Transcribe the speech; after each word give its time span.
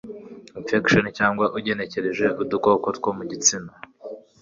Infections 0.59 1.09
cyangwa 1.17 1.45
ugenekereje 1.57 2.25
udukoko 2.41 2.85
two 2.97 3.11
mugitsina 3.17 3.71